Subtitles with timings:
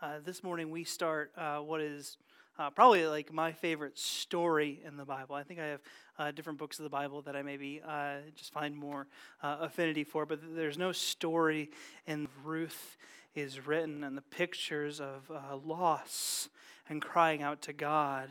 [0.00, 2.18] Uh, this morning we start uh, what is
[2.56, 5.34] uh, probably like my favorite story in the Bible.
[5.34, 5.80] I think I have
[6.20, 9.08] uh, different books of the Bible that I maybe uh, just find more
[9.42, 11.70] uh, affinity for, but there's no story
[12.06, 12.96] in Ruth
[13.34, 15.32] is written and the pictures of
[15.64, 16.48] loss
[16.88, 18.30] and crying out to God,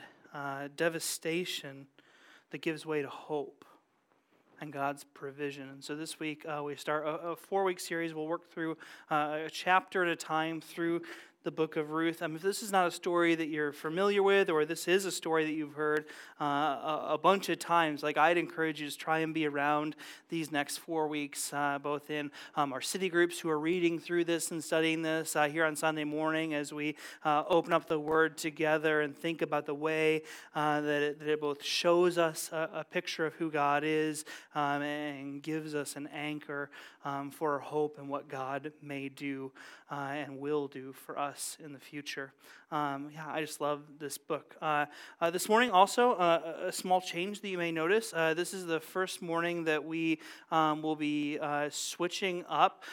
[0.78, 1.88] devastation
[2.52, 3.66] that gives way to hope
[4.60, 5.70] and God's provision.
[5.70, 8.14] And so this week uh, we start a, a four week series.
[8.14, 8.78] We'll work through
[9.12, 11.02] uh, a chapter at a time through
[11.44, 12.21] the book of Ruth.
[12.21, 15.11] Mean, if this is not a story that you're familiar with, or this is a
[15.11, 16.06] story that you've heard
[16.42, 19.96] uh, a, bunch of times, like I'd encourage you to try and be around
[20.30, 24.25] these next four weeks, uh, both in um, our city groups who are reading through
[24.25, 28.00] this and studying this uh, here on Sunday morning as we uh, open up the
[28.00, 30.24] Word together and think about the way
[30.56, 34.25] uh, that it, that, it, both shows us a, a picture of who God is
[34.53, 36.69] um, and gives us an anchor
[37.06, 39.52] um, for hope and what God may do
[39.89, 42.33] uh, and will do for us in the future.
[42.69, 44.55] Um, yeah, I just love this book.
[44.61, 44.88] Uh,
[45.21, 48.11] uh, this morning, also, uh, a small change that you may notice.
[48.13, 50.19] Uh, this is the first morning that we
[50.52, 52.83] um, will be uh, switching up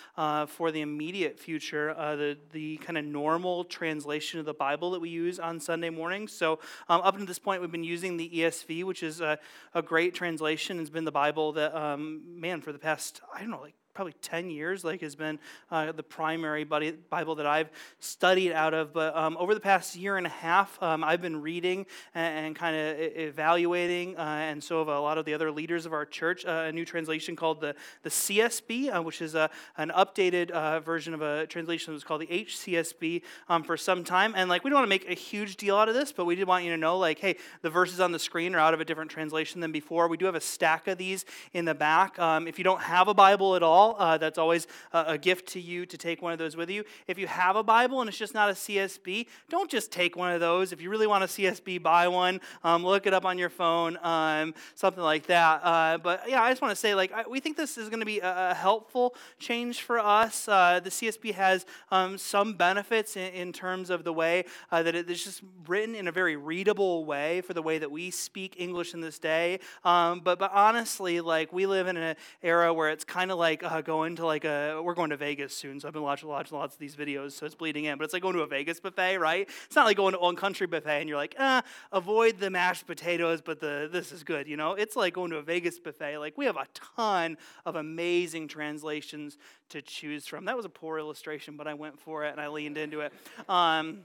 [0.49, 5.09] for the immediate future the, the kind of normal translation of the Bible that we
[5.09, 6.33] use on Sunday mornings.
[6.33, 9.39] So, um, up until this point, we've been using the ESV, which is a,
[9.75, 10.79] a great translation.
[10.79, 14.15] It's been the Bible that, um, man, for the past, I don't know, like probably
[14.23, 15.39] 10 years like has been
[15.71, 17.71] uh, the primary bible that i've
[18.01, 18.93] studied out of.
[18.93, 22.57] But um, over the past year and a half um, i've been reading and, and
[22.57, 26.05] kind of evaluating uh, and so have a lot of the other leaders of our
[26.05, 30.51] church uh, a new translation called the, the csb uh, which is a, an updated
[30.51, 34.35] uh, version of a translation that was called the hcsb um, for some time.
[34.37, 36.35] And like we don't want to make a huge deal out of this but we
[36.35, 38.81] did want you to know like hey the verses on the screen are out of
[38.81, 40.09] a different translation than before.
[40.09, 42.19] We do have a stack of these in the back.
[42.19, 43.97] Um, if you don't have a bible at all all.
[43.99, 46.85] Uh, that's always a, a, gift to you to take one of those with you.
[47.07, 50.33] If you have a Bible and it's just not a CSB, don't just take one
[50.33, 50.73] of those.
[50.73, 52.41] If you really want a CSB, buy one.
[52.63, 55.61] Um, look it up on your phone, um, something like that.
[55.63, 58.01] Uh, but yeah, I just want to say, like, I, we think this is going
[58.01, 60.49] to be a, a, helpful change for us.
[60.49, 64.95] Uh, the CSB has um, some benefits in, in, terms of the way uh, that
[64.95, 68.57] it is just written in a very readable way for the way that we speak
[68.59, 69.61] English in this day.
[69.85, 73.63] Um, but but honestly, like, we live in an era where it's kind of like
[73.75, 76.53] uh, going to like a, we're going to Vegas soon, so I've been watching lots,
[76.53, 77.99] lots of these videos, so it's bleeding in.
[77.99, 79.49] But it's like going to a Vegas buffet, right?
[79.67, 81.63] It's not like going to one country buffet and you're like, ah,
[81.93, 84.75] avoid the mashed potatoes, but the this is good, you know?
[84.75, 86.19] It's like going to a Vegas buffet.
[86.19, 87.37] Like we have a ton
[87.67, 89.39] of amazing translations
[89.71, 90.45] to choose from.
[90.45, 93.13] That was a poor illustration, but I went for it and I leaned into it.
[93.49, 94.05] Um,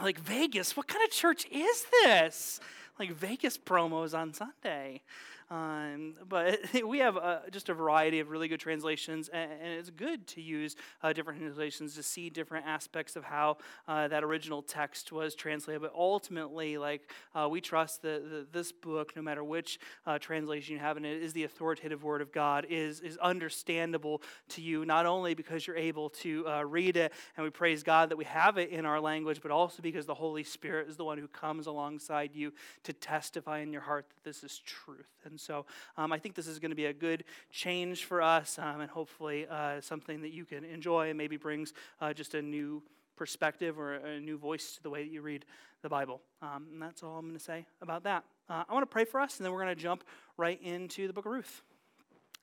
[0.00, 2.60] like Vegas, what kind of church is this?
[2.98, 5.02] Like Vegas promos on Sunday.
[5.50, 9.90] Um, but we have uh, just a variety of really good translations, and, and it's
[9.90, 13.56] good to use uh, different translations to see different aspects of how
[13.86, 15.80] uh, that original text was translated.
[15.80, 20.80] But ultimately, like uh, we trust that, this book, no matter which uh, translation you
[20.80, 25.06] have in it, is the authoritative word of God, is is understandable to you, not
[25.06, 28.58] only because you're able to uh, read it, and we praise God that we have
[28.58, 31.66] it in our language, but also because the Holy Spirit is the one who comes
[31.66, 35.06] alongside you to testify in your heart that this is truth.
[35.24, 35.66] And and so
[35.96, 37.22] um, I think this is going to be a good
[37.52, 41.72] change for us um, and hopefully uh, something that you can enjoy and maybe brings
[42.00, 42.82] uh, just a new
[43.14, 45.44] perspective or a new voice to the way that you read
[45.82, 46.20] the Bible.
[46.42, 48.24] Um, and that's all I'm going to say about that.
[48.48, 50.02] Uh, I want to pray for us, and then we're going to jump
[50.36, 51.62] right into the book of Ruth.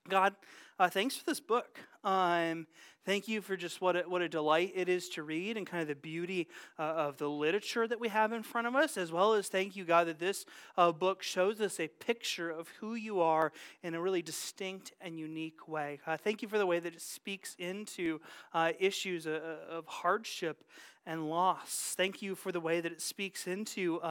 [0.07, 0.33] God,
[0.77, 1.79] uh, thanks for this book.
[2.03, 2.67] Um,
[3.05, 5.81] thank you for just what a, what a delight it is to read and kind
[5.81, 9.11] of the beauty uh, of the literature that we have in front of us, as
[9.11, 10.45] well as thank you, God, that this
[10.77, 13.53] uh, book shows us a picture of who you are
[13.83, 15.99] in a really distinct and unique way.
[16.05, 18.19] Uh, thank you for the way that it speaks into
[18.53, 20.65] uh, issues of, uh, of hardship
[21.05, 21.93] and loss.
[21.95, 24.01] Thank you for the way that it speaks into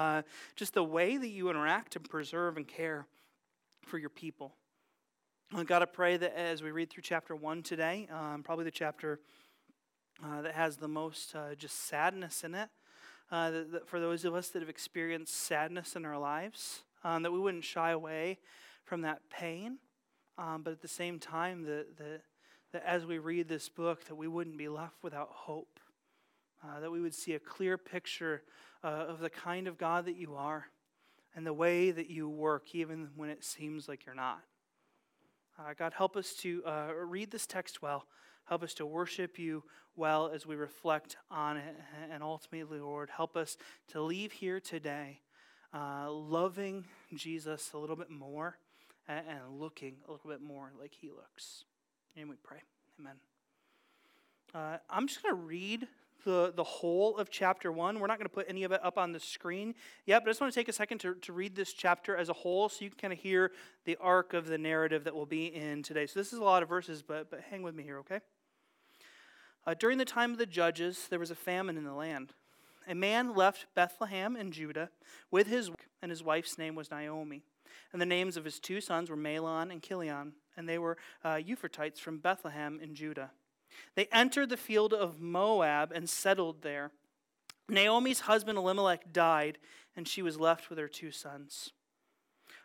[0.54, 3.06] just the way that you interact and preserve and care
[3.82, 4.54] for your people.
[5.62, 9.20] God, I pray that as we read through chapter one today, um, probably the chapter
[10.22, 12.68] uh, that has the most uh, just sadness in it,
[13.30, 17.22] uh, that, that for those of us that have experienced sadness in our lives, um,
[17.22, 18.38] that we wouldn't shy away
[18.84, 19.78] from that pain,
[20.38, 22.22] um, but at the same time, that, that,
[22.72, 25.78] that as we read this book, that we wouldn't be left without hope,
[26.64, 28.42] uh, that we would see a clear picture
[28.82, 30.66] uh, of the kind of God that you are
[31.36, 34.42] and the way that you work, even when it seems like you're not.
[35.58, 38.06] Uh, God, help us to uh, read this text well.
[38.46, 39.62] Help us to worship you
[39.94, 41.76] well as we reflect on it.
[42.10, 43.56] And ultimately, Lord, help us
[43.88, 45.20] to leave here today
[45.72, 46.84] uh, loving
[47.14, 48.58] Jesus a little bit more
[49.08, 51.64] and, and, looking a little bit more like he looks.
[52.16, 52.58] And we pray.
[53.00, 53.14] Amen.
[54.54, 55.88] Uh, I'm just going to read
[56.24, 57.98] the, the whole of chapter 1.
[57.98, 59.74] We're not going to put any of it up on the screen
[60.06, 62.28] yet, but I just want to take a second to, to read this chapter as
[62.28, 63.52] a whole so you can kind of hear
[63.84, 66.06] the arc of the narrative that we'll be in today.
[66.06, 68.20] So this is a lot of verses, but, but hang with me here, okay?
[69.66, 72.32] Uh, during the time of the judges, there was a famine in the land.
[72.86, 74.90] A man left Bethlehem in Judah
[75.30, 75.70] with his
[76.02, 77.42] and his wife's name was Naomi.
[77.92, 81.36] And the names of his two sons were Mahlon and Chilion, and they were uh,
[81.36, 83.30] Ephrathites from Bethlehem in Judah.
[83.94, 86.90] They entered the field of Moab and settled there.
[87.68, 89.58] Naomi's husband Elimelech died,
[89.96, 91.72] and she was left with her two sons.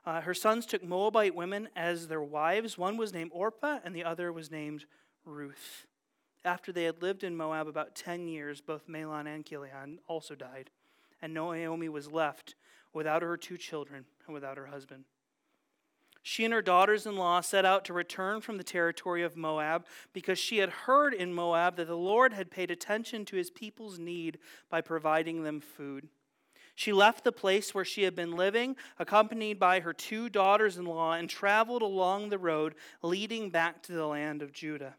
[0.06, 2.78] Uh, her sons took Moabite women as their wives.
[2.78, 4.86] One was named Orpah, and the other was named
[5.26, 5.86] Ruth.
[6.46, 10.70] After they had lived in Moab about ten years, both Mahlon and Chilion also died,
[11.22, 12.56] and Naomi was left
[12.94, 15.06] without her two children and without her husband.
[16.22, 19.86] She and her daughters in law set out to return from the territory of Moab
[20.14, 23.98] because she had heard in Moab that the Lord had paid attention to his people's
[23.98, 24.38] need
[24.70, 26.10] by providing them food.
[26.76, 30.86] She left the place where she had been living, accompanied by her two daughters in
[30.86, 34.96] law, and traveled along the road leading back to the land of Judah.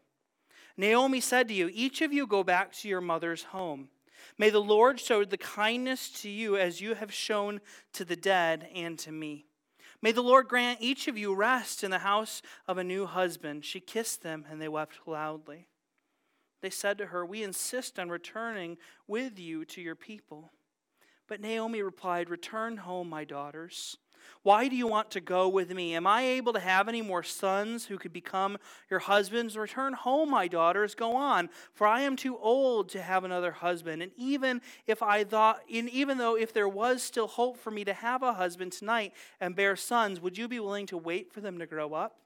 [0.77, 3.89] Naomi said to you, Each of you go back to your mother's home.
[4.37, 7.61] May the Lord show the kindness to you as you have shown
[7.93, 9.47] to the dead and to me.
[10.01, 13.63] May the Lord grant each of you rest in the house of a new husband.
[13.63, 15.67] She kissed them, and they wept loudly.
[16.61, 18.77] They said to her, We insist on returning
[19.07, 20.51] with you to your people.
[21.27, 23.97] But Naomi replied, Return home, my daughters.
[24.43, 25.95] Why do you want to go with me?
[25.95, 28.57] Am I able to have any more sons who could become
[28.89, 29.55] your husbands?
[29.57, 30.95] Return home, my daughters.
[30.95, 34.01] Go on, for I am too old to have another husband.
[34.01, 37.83] And even if I thought, and even though if there was still hope for me
[37.85, 41.41] to have a husband tonight and bear sons, would you be willing to wait for
[41.41, 42.17] them to grow up?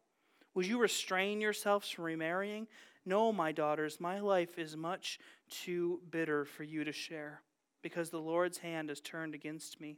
[0.53, 2.67] Would you restrain yourselves from remarrying?
[3.05, 5.19] No, my daughters, my life is much
[5.49, 7.41] too bitter for you to share,
[7.83, 9.97] because the Lord's hand is turned against me.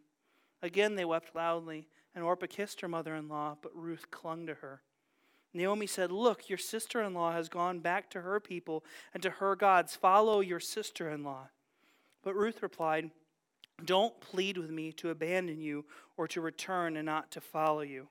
[0.62, 4.56] Again they wept loudly, and Orpah kissed her mother in law, but Ruth clung to
[4.56, 4.81] her.
[5.54, 8.83] Naomi said, Look, your sister in law has gone back to her people
[9.13, 9.95] and to her gods.
[9.95, 11.50] Follow your sister in law.
[12.24, 13.12] But Ruth replied,
[13.83, 15.86] Don't plead with me to abandon you
[16.18, 18.09] or to return and not to follow you.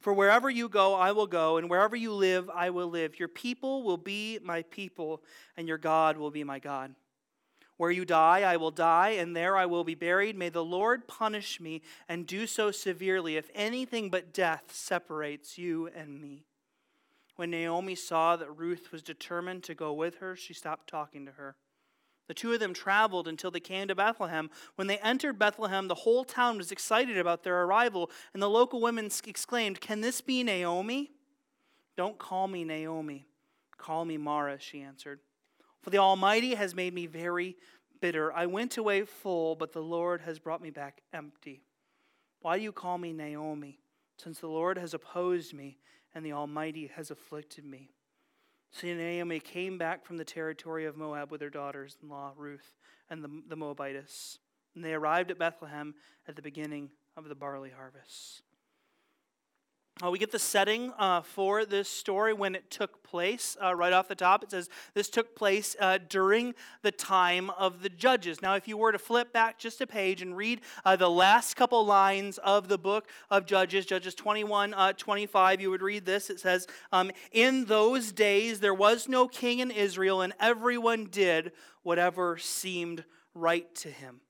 [0.00, 3.18] For wherever you go, I will go, and wherever you live, I will live.
[3.18, 5.22] Your people will be my people,
[5.56, 6.94] and your God will be my God.
[7.76, 10.36] Where you die, I will die, and there I will be buried.
[10.36, 15.88] May the Lord punish me and do so severely if anything but death separates you
[15.94, 16.46] and me.
[17.36, 21.32] When Naomi saw that Ruth was determined to go with her, she stopped talking to
[21.32, 21.56] her.
[22.28, 24.50] The two of them traveled until they came to Bethlehem.
[24.74, 28.80] When they entered Bethlehem, the whole town was excited about their arrival, and the local
[28.80, 31.12] women exclaimed, Can this be Naomi?
[31.96, 33.26] Don't call me Naomi.
[33.78, 35.20] Call me Mara, she answered.
[35.86, 37.54] For the Almighty has made me very
[38.00, 38.32] bitter.
[38.32, 41.62] I went away full, but the Lord has brought me back empty.
[42.40, 43.78] Why do you call me Naomi?
[44.18, 45.78] Since the Lord has opposed me
[46.12, 47.92] and the Almighty has afflicted me.
[48.72, 52.74] So Naomi came back from the territory of Moab with her daughters in law, Ruth
[53.08, 54.40] and the, the Moabites.
[54.74, 55.94] And they arrived at Bethlehem
[56.26, 58.42] at the beginning of the barley harvest.
[60.04, 63.56] Uh, we get the setting uh, for this story when it took place.
[63.62, 67.80] Uh, right off the top, it says this took place uh, during the time of
[67.80, 68.42] the judges.
[68.42, 71.56] Now, if you were to flip back just a page and read uh, the last
[71.56, 76.28] couple lines of the book of Judges, Judges 21 uh, 25, you would read this.
[76.28, 81.52] It says, um, In those days there was no king in Israel, and everyone did
[81.84, 84.20] whatever seemed right to him.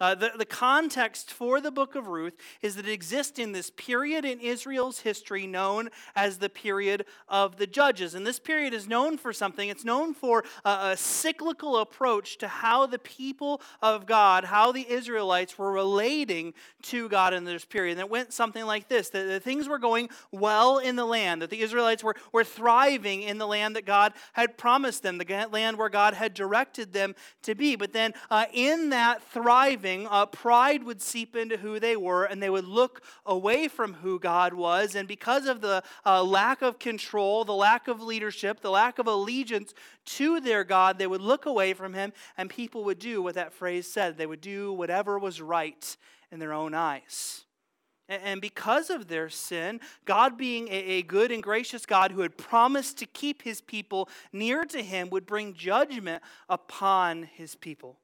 [0.00, 3.70] Uh, the, the context for the book of Ruth is that it exists in this
[3.70, 8.14] period in Israel's history known as the period of the judges.
[8.14, 9.68] And this period is known for something.
[9.68, 14.88] It's known for a, a cyclical approach to how the people of God, how the
[14.88, 17.92] Israelites were relating to God in this period.
[17.92, 21.42] And it went something like this that, that things were going well in the land,
[21.42, 25.48] that the Israelites were, were thriving in the land that God had promised them, the
[25.50, 27.74] land where God had directed them to be.
[27.74, 32.42] But then uh, in that thriving, uh, pride would seep into who they were, and
[32.42, 34.94] they would look away from who God was.
[34.94, 39.06] And because of the uh, lack of control, the lack of leadership, the lack of
[39.06, 39.74] allegiance
[40.06, 43.52] to their God, they would look away from Him, and people would do what that
[43.52, 45.96] phrase said they would do whatever was right
[46.30, 47.44] in their own eyes.
[48.08, 52.96] And because of their sin, God, being a good and gracious God who had promised
[52.98, 57.98] to keep his people near to him, would bring judgment upon his people.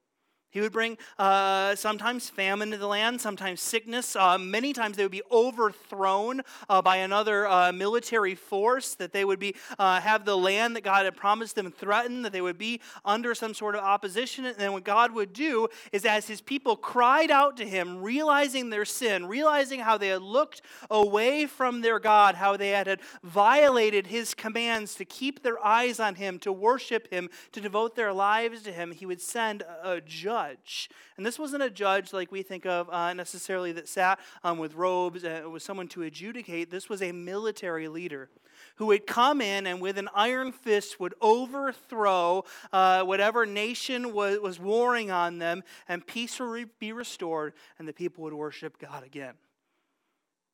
[0.55, 4.15] He would bring uh, sometimes famine to the land, sometimes sickness.
[4.15, 9.25] Uh, many times they would be overthrown uh, by another uh, military force, that they
[9.25, 12.57] would be, uh, have the land that God had promised them threatened, that they would
[12.57, 14.45] be under some sort of opposition.
[14.45, 18.71] And then what God would do is, as his people cried out to him, realizing
[18.71, 24.07] their sin, realizing how they had looked away from their God, how they had violated
[24.07, 28.63] his commands to keep their eyes on him, to worship him, to devote their lives
[28.63, 30.91] to him, he would send a judge judge.
[31.17, 34.75] And this wasn't a judge like we think of uh, necessarily that sat um, with
[34.75, 36.71] robes and was someone to adjudicate.
[36.71, 38.31] This was a military leader
[38.77, 44.39] who would come in and with an iron fist would overthrow uh, whatever nation was,
[44.41, 49.05] was warring on them, and peace would be restored, and the people would worship God
[49.05, 49.35] again.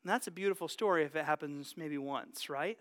[0.03, 2.79] And that's a beautiful story if it happens maybe once, right?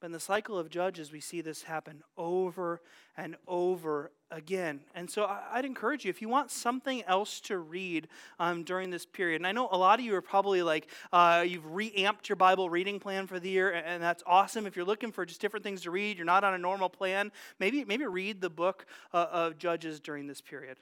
[0.00, 2.80] But in the cycle of Judges, we see this happen over
[3.18, 4.80] and over again.
[4.94, 9.04] And so I'd encourage you, if you want something else to read um, during this
[9.04, 12.36] period, and I know a lot of you are probably like, uh, you've reamped your
[12.36, 14.66] Bible reading plan for the year, and that's awesome.
[14.66, 17.30] If you're looking for just different things to read, you're not on a normal plan,
[17.58, 20.78] maybe, maybe read the book uh, of Judges during this period.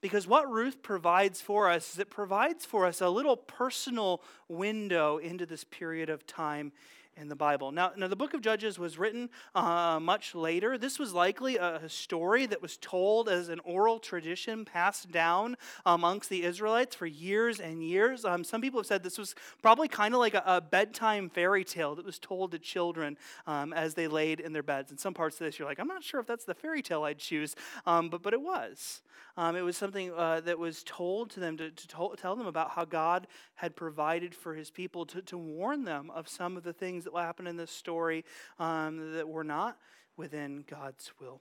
[0.00, 5.18] Because what Ruth provides for us is it provides for us a little personal window
[5.18, 6.72] into this period of time
[7.16, 7.72] in the Bible.
[7.72, 10.76] Now, now the book of Judges was written uh, much later.
[10.78, 15.56] This was likely a story that was told as an oral tradition passed down
[15.86, 18.24] amongst the Israelites for years and years.
[18.24, 21.64] Um, some people have said this was probably kind of like a, a, bedtime fairy
[21.64, 23.16] tale that was told to children
[23.46, 24.90] um, as they laid in their beds.
[24.90, 27.04] In some parts of this, you're like, I'm not sure if that's the fairy tale
[27.04, 27.54] I'd choose,
[27.86, 29.02] um, but, but it was.
[29.36, 32.70] Um, it was something uh, that was told to them to, to tell them about
[32.70, 36.72] how God had provided for his people, to, to warn them of some of the
[36.72, 38.24] things that will happen in this story
[38.58, 39.78] um, that were not
[40.16, 41.40] within God's will.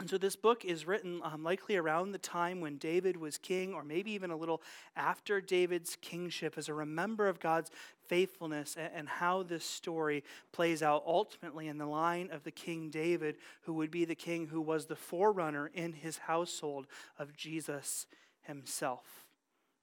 [0.00, 3.74] And so this book is written um, likely around the time when David was king,
[3.74, 4.62] or maybe even a little
[4.94, 7.72] after David's kingship, as a remember of God's
[8.06, 12.90] faithfulness and, and how this story plays out ultimately in the line of the King
[12.90, 16.86] David, who would be the king who was the forerunner in his household
[17.18, 18.06] of Jesus
[18.42, 19.27] himself.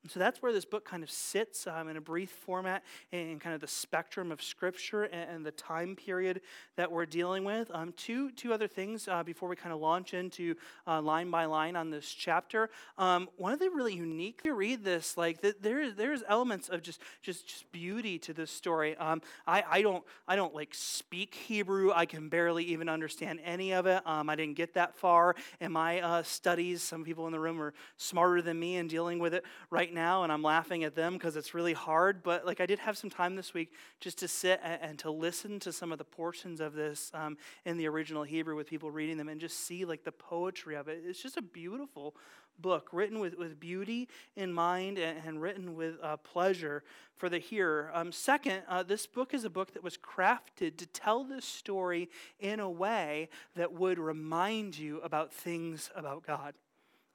[0.06, 3.40] And so that's where this book kind of sits um, in a brief format in
[3.40, 6.42] kind of the spectrum of Scripture and, and the time period
[6.76, 7.72] that we're dealing with.
[7.74, 10.54] Um, two, two other things uh, before we kind of launch into
[10.86, 12.70] uh, line by line on this chapter.
[13.00, 16.84] Um, one of the really unique, you read this, like the, there, there's elements of
[16.84, 18.96] just, just, just beauty to this story.
[18.98, 21.92] Um, I, I, don't, I don't like speak Hebrew.
[21.92, 24.06] I can barely even understand any of it.
[24.06, 26.84] Um, I didn't get that far in my uh, studies.
[26.84, 30.22] Some people in the room are smarter than me in dealing with it right now,
[30.22, 32.22] and I'm laughing at them because it's really hard.
[32.22, 35.10] But like I did have some time this week just to sit and, and to
[35.10, 38.92] listen to some of the portions of this um, in the original Hebrew with people
[38.92, 41.02] reading them and just see like the poetry of it.
[41.04, 42.16] It's just a beautiful
[42.60, 46.84] book written with, with beauty in mind and, and written with uh, pleasure
[47.18, 47.92] for the hearer.
[47.94, 52.10] Um, second, uh, this book is a book that was crafted to tell this story
[52.40, 56.54] in a way that would remind you about things about God.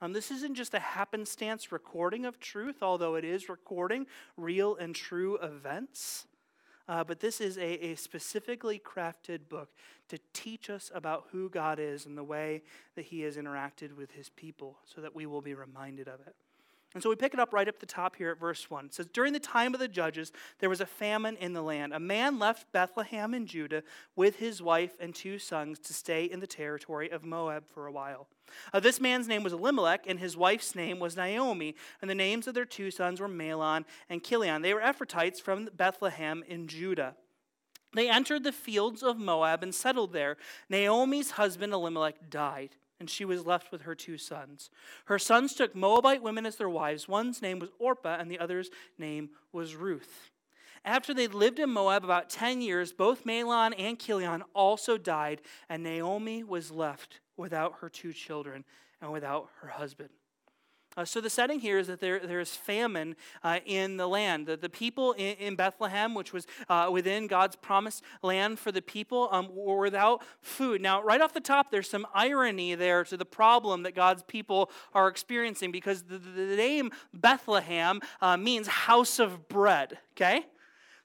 [0.02, 4.94] Um, this isn't just a happenstance recording of truth, although it is recording real and
[4.94, 6.26] true events.
[6.88, 9.70] Uh, but this is a, a specifically crafted book
[10.08, 12.62] to teach us about who God is and the way
[12.96, 16.34] that He has interacted with His people so that we will be reminded of it.
[16.92, 18.86] And so we pick it up right up the top here at verse 1.
[18.86, 21.92] It says, During the time of the judges, there was a famine in the land.
[21.92, 23.84] A man left Bethlehem in Judah
[24.16, 27.92] with his wife and two sons to stay in the territory of Moab for a
[27.92, 28.26] while.
[28.72, 32.48] Uh, this man's name was Elimelech, and his wife's name was Naomi, and the names
[32.48, 34.62] of their two sons were Mahlon and Chilion.
[34.62, 37.14] They were Ephrathites from Bethlehem in Judah.
[37.94, 40.36] They entered the fields of Moab and settled there.
[40.68, 44.70] Naomi's husband Elimelech died and she was left with her two sons.
[45.06, 47.08] Her sons took Moabite women as their wives.
[47.08, 50.30] One's name was Orpah, and the other's name was Ruth.
[50.84, 55.82] After they'd lived in Moab about 10 years, both Mahlon and Chilion also died, and
[55.82, 58.64] Naomi was left without her two children
[59.00, 60.10] and without her husband.
[60.96, 64.46] Uh, so the setting here is that there, there is famine uh, in the land.
[64.46, 68.82] The, the people in, in, Bethlehem, which was uh, within God's promised land for the
[68.82, 70.80] people, um, were without food.
[70.80, 74.70] Now, right off the top, there's some irony there to the problem that God's people
[74.92, 80.44] are experiencing because the, the name Bethlehem uh, means house of bread, okay?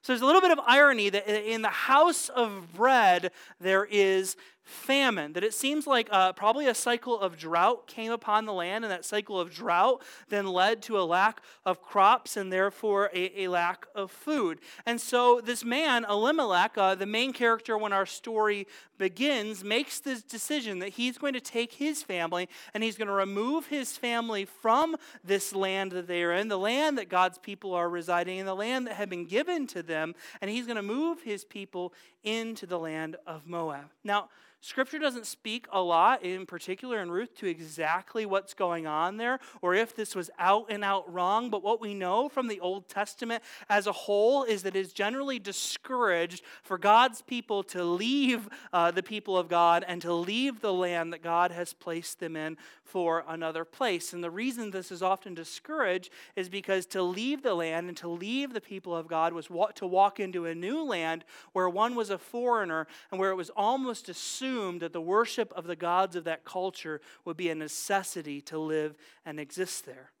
[0.02, 4.36] So there's a little bit of irony that in the house of bread, there is
[4.66, 8.84] famine, that it seems like uh, probably a cycle of drought came upon the land,
[8.84, 13.44] and that cycle of drought then led to a lack of crops and therefore a,
[13.44, 14.60] a lack of food.
[14.84, 18.66] And so this man, Elimelech, uh, the main character when our story
[18.98, 23.14] begins, makes this decision that he's going to take his family and he's going to
[23.14, 27.72] remove his family from this land that they are in, the land that God's people
[27.72, 30.82] are residing in, the land that had been given to them, and he's going to
[30.82, 31.92] move his people
[32.24, 33.92] into the land of Moab.
[34.02, 34.28] Now,
[34.66, 39.38] Scripture doesn't speak a lot, in particular in Ruth, to exactly what's going on there
[39.62, 41.50] or if this was out and out wrong.
[41.50, 45.38] But what we know from the Old Testament as a whole is that it's generally
[45.38, 50.72] discouraged for God's people to leave uh, the people of God and to leave the
[50.72, 54.12] land that God has placed them in for another place.
[54.12, 58.08] And the reason this is often discouraged is because to leave the land and to
[58.08, 59.46] leave the people of God was
[59.76, 63.50] to walk into a new land where one was a foreigner and where it was
[63.50, 67.54] almost assumed assumed that the worship of the gods of that culture would be a
[67.54, 70.12] necessity to live and exist there.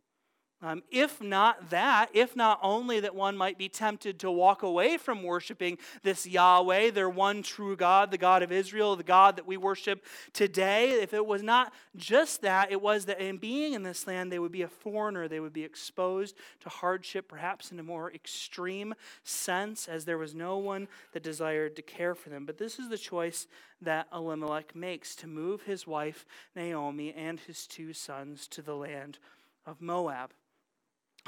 [0.62, 4.96] Um, if not that, if not only that one might be tempted to walk away
[4.96, 9.46] from worshiping this Yahweh, their one true God, the God of Israel, the God that
[9.46, 13.82] we worship today, if it was not just that, it was that in being in
[13.82, 15.28] this land, they would be a foreigner.
[15.28, 18.94] They would be exposed to hardship, perhaps in a more extreme
[19.24, 22.46] sense, as there was no one that desired to care for them.
[22.46, 23.46] But this is the choice
[23.82, 29.18] that Elimelech makes to move his wife, Naomi, and his two sons to the land
[29.66, 30.30] of Moab.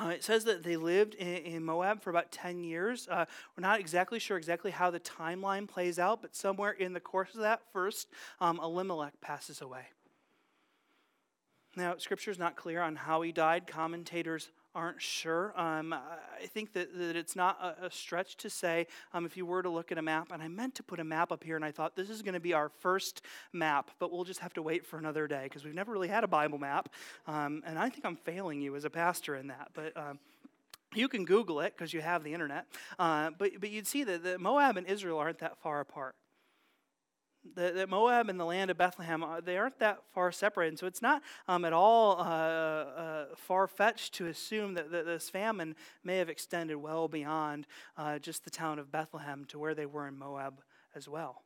[0.00, 3.08] Uh, it says that they lived in, in, Moab for about 10 years.
[3.10, 3.24] Uh,
[3.56, 7.34] we're not exactly sure exactly how the timeline plays out, but somewhere in the course
[7.34, 8.08] of that, first,
[8.40, 9.86] um, Elimelech passes away.
[11.76, 13.66] Now, scripture is not clear on how he died.
[13.66, 15.52] Commentators aren't sure.
[15.60, 19.44] Um, I think that, that it's not a, a stretch to say, um, if you
[19.44, 21.56] were to look at a map, and I meant to put a map up here,
[21.56, 24.54] and I thought this is going to be our first map, but we'll just have
[24.54, 26.90] to wait for another day because we've never really had a Bible map.
[27.26, 29.70] Um, and I think I'm failing you as a pastor in that.
[29.74, 30.20] But um,
[30.94, 32.66] you can Google it because you have the internet.
[33.00, 36.14] Uh, but, but you'd see that, that Moab and Israel aren't that far apart
[37.54, 40.70] that, Moab and the land of Bethlehem, uh, they aren't that far separated.
[40.70, 45.06] And So it's not um, at all uh, uh, far fetched to assume that, that,
[45.06, 47.66] this famine may have extended well beyond
[47.96, 50.60] uh, just the town of Bethlehem to where they were in Moab
[50.94, 51.42] as well.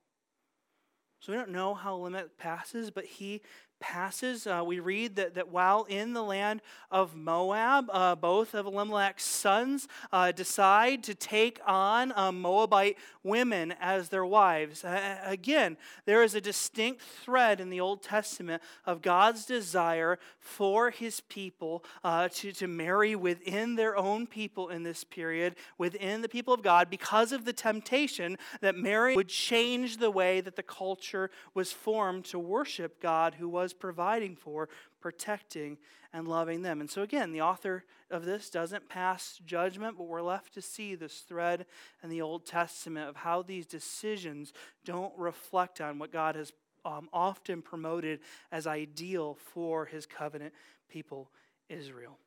[1.21, 3.43] So we don't know how Limit passes, but he
[3.83, 8.65] passes, uh, we read that, that while in the land of Moab, uh, both of
[8.65, 14.85] Elimelech's sons uh, decide to take on uh, Moabite women as their wives.
[15.25, 21.21] again, there is a distinct thread in the Old Testament of God's desire for his
[21.21, 26.55] people uh, to, to marry within their own people in this period, within the people
[26.55, 31.31] of God, because of the temptation that Mary would change the way that the culture
[31.53, 34.69] was formed to worship God who was providing for,
[35.01, 35.79] protecting,
[36.13, 36.81] and loving them.
[36.81, 40.95] And so, again, the author of this doesn't pass judgment, but we're left to see
[40.95, 41.67] this thread
[42.03, 44.53] in the Old Testament of how these decisions
[44.85, 46.53] don't reflect on what God has
[46.85, 50.53] um, often promoted as ideal for his covenant
[50.89, 51.31] people,
[51.69, 52.19] Israel.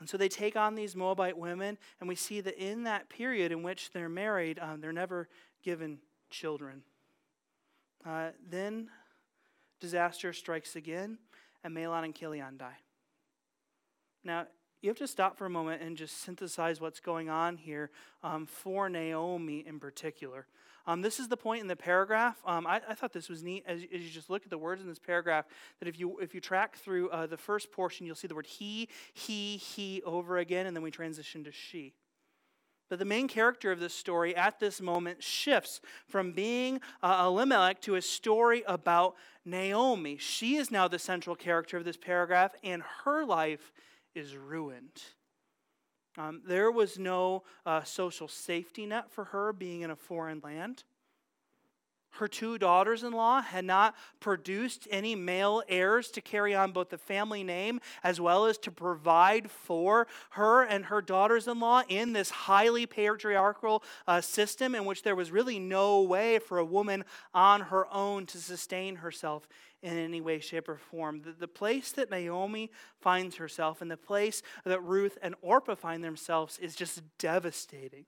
[0.00, 3.50] And so they take on these Moabite women, and we see that in that period
[3.50, 5.28] in which they're married, um, they're never
[5.62, 5.98] given
[6.30, 6.82] children.
[8.06, 8.88] Uh, then
[9.80, 11.18] disaster strikes again,
[11.64, 12.78] and Mahlon and Chilion die.
[14.24, 14.46] Now,
[14.80, 17.90] you have to stop for a moment and just synthesize what's going on here
[18.22, 20.46] um, for Naomi in particular.
[20.86, 22.38] Um, this is the point in the paragraph.
[22.46, 24.80] Um, I, I, thought this was neat as, as, you just look at the words
[24.80, 25.44] in this paragraph.
[25.80, 28.46] That if you if you track through uh, the first portion, you'll see the word
[28.46, 31.92] he, he, he over again, and then we transition to she.
[32.88, 37.82] But the main character of this story at this moment shifts from being uh, Elimelech
[37.82, 40.16] to a story about Naomi.
[40.16, 43.72] She is now the central character of this paragraph, and her life
[44.14, 45.02] is ruined.
[46.16, 50.84] Um, there was no uh, social safety net for her being in a foreign land.
[52.10, 56.88] Her two daughters in law had not produced any male heirs to carry on both
[56.88, 61.82] the family name as well as to provide for her and her daughters in law
[61.88, 66.64] in this highly patriarchal uh, system in which there was really no way for a
[66.64, 69.46] woman on her own to sustain herself
[69.82, 71.22] in any way, shape, or form.
[71.22, 76.02] The, the place that Naomi finds herself and the place that Ruth and Orpah find
[76.02, 78.06] themselves is just devastating.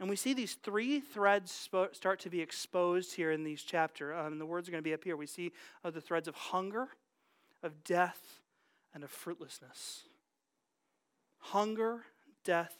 [0.00, 1.50] And we see these three threads
[1.92, 4.14] start to be exposed here in these chapter.
[4.14, 5.16] Um, the words are going to be up here.
[5.16, 5.52] We see
[5.84, 6.88] uh, the threads of hunger,
[7.62, 8.40] of death,
[8.94, 10.02] and of fruitlessness.
[11.38, 12.04] Hunger,
[12.44, 12.76] death,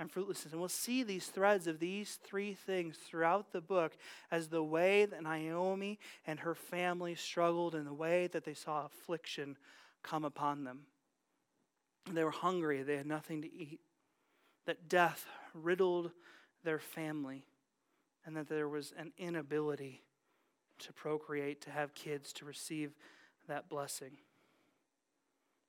[0.00, 0.52] and fruitlessness.
[0.52, 3.96] And we'll see these threads of these three things throughout the book
[4.30, 8.84] as the way that Naomi and her family struggled and the way that they saw
[8.84, 9.56] affliction
[10.02, 10.80] come upon them.
[12.10, 13.80] They were hungry, they had nothing to eat,
[14.66, 16.12] that death riddled
[16.64, 17.44] their family,
[18.24, 20.02] and that there was an inability
[20.80, 22.92] to procreate, to have kids, to receive
[23.48, 24.12] that blessing.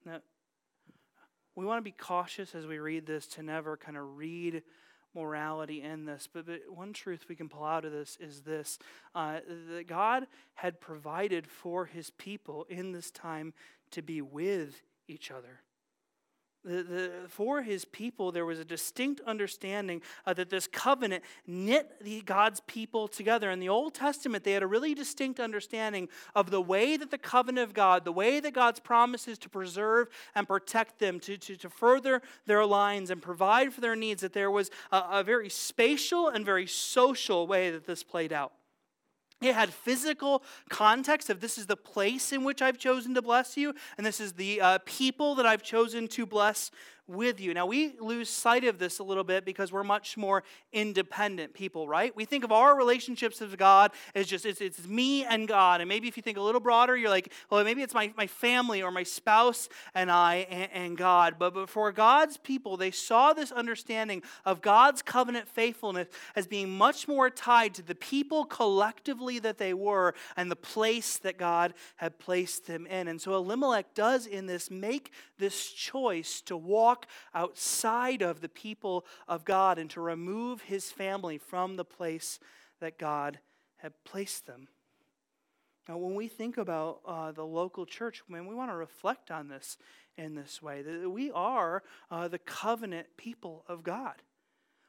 [0.05, 0.19] Now,
[1.55, 4.63] we want to be cautious as we read this to never kind of read
[5.15, 6.27] morality in this.
[6.31, 8.79] But, but one truth we can pull out of this is this
[9.15, 9.39] uh,
[9.75, 13.53] that God had provided for his people in this time
[13.91, 15.61] to be with each other.
[16.65, 22.03] The, the, for his people, there was a distinct understanding uh, that this covenant knit
[22.03, 23.49] the, God's people together.
[23.49, 27.17] In the Old Testament, they had a really distinct understanding of the way that the
[27.17, 31.55] covenant of God, the way that God's promises to preserve and protect them, to, to,
[31.55, 35.49] to further their lines and provide for their needs, that there was a, a very
[35.49, 38.51] spatial and very social way that this played out.
[39.41, 43.55] It had physical context of this is the place in which I've chosen to bless
[43.55, 46.71] you, and this is the uh, people that I've chosen to bless
[47.09, 47.53] with you.
[47.53, 51.87] Now, we lose sight of this a little bit because we're much more independent people,
[51.87, 52.15] right?
[52.15, 55.81] We think of our relationships with God as just it's, it's me and God.
[55.81, 58.27] And maybe if you think a little broader, you're like, well, maybe it's my, my
[58.27, 61.35] family or my spouse and I and, and God.
[61.39, 66.69] But, but for God's people, they saw this understanding of God's covenant faithfulness as being
[66.69, 71.73] much more tied to the people collectively that they were and the place that God
[71.95, 73.07] had placed them in.
[73.07, 78.49] And so Elimelech does in this make this choice to walk walk outside of the
[78.49, 82.39] people of God and to remove his family from the place
[82.79, 83.39] that God
[83.77, 84.67] had placed them.
[85.87, 89.47] Now, when we think about uh, the local church, man, we want to reflect on
[89.47, 89.77] this
[90.17, 91.81] in this way that we are
[92.11, 94.15] uh, the covenant people of God.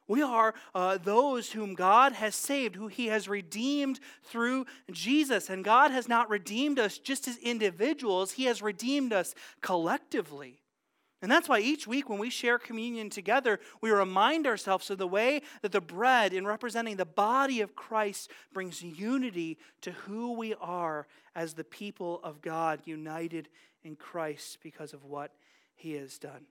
[0.09, 5.49] We are uh, those whom God has saved, who He has redeemed through Jesus.
[5.49, 10.60] And God has not redeemed us just as individuals, He has redeemed us collectively.
[11.23, 15.07] And that's why each week when we share communion together, we remind ourselves of the
[15.07, 20.55] way that the bread, in representing the body of Christ, brings unity to who we
[20.55, 23.49] are as the people of God, united
[23.83, 25.33] in Christ because of what
[25.75, 26.47] he has done.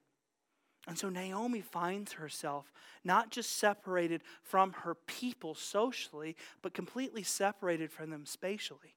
[0.86, 2.72] And so Naomi finds herself
[3.04, 8.96] not just separated from her people socially, but completely separated from them spatially.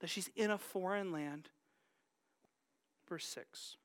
[0.00, 1.48] That she's in a foreign land.
[3.08, 3.76] Verse 6.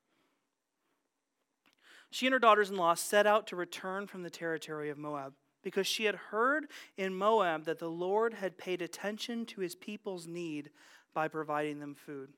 [2.10, 5.34] She and her daughters in law set out to return from the territory of Moab
[5.62, 6.66] because she had heard
[6.96, 10.70] in Moab that the Lord had paid attention to his people's need
[11.12, 12.30] by providing them food.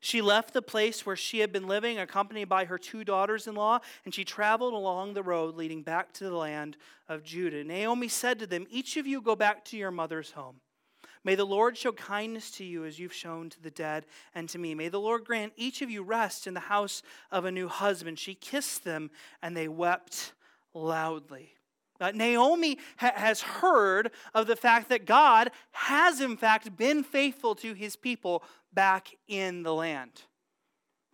[0.00, 3.54] She left the place where she had been living, accompanied by her two daughters in
[3.54, 6.76] law, and she traveled along the road leading back to the land
[7.08, 7.64] of Judah.
[7.64, 10.60] Naomi said to them, Each of you go back to your mother's home.
[11.24, 14.58] May the Lord show kindness to you as you've shown to the dead and to
[14.58, 14.74] me.
[14.74, 18.18] May the Lord grant each of you rest in the house of a new husband.
[18.18, 19.10] She kissed them,
[19.42, 20.34] and they wept
[20.74, 21.54] loudly.
[22.00, 27.54] Uh, Naomi ha- has heard of the fact that God has, in fact, been faithful
[27.56, 30.10] to his people back in the land.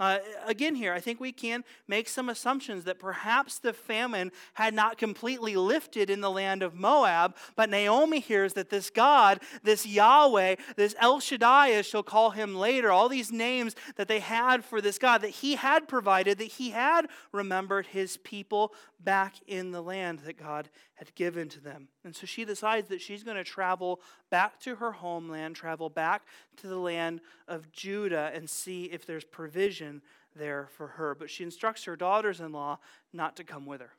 [0.01, 4.73] Uh, again, here, I think we can make some assumptions that perhaps the famine had
[4.73, 9.87] not completely lifted in the land of Moab, but Naomi hears that this God, this
[9.87, 14.65] Yahweh, this El Shaddai, as she'll call him later, all these names that they had
[14.65, 19.71] for this God, that he had provided, that he had remembered his people back in
[19.71, 21.89] the land that God had given to them.
[22.05, 26.23] And so she decides that she's going to travel back to her homeland, travel back
[26.57, 30.03] to the land of Judah, and see if there's provision
[30.35, 31.14] there for her.
[31.14, 32.79] But she instructs her daughters in law
[33.12, 33.93] not to come with her.